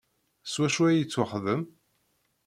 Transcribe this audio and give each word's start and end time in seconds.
S 0.45 0.55
wacu 0.59 0.81
ay 0.85 0.97
yettwaxdem? 0.99 1.61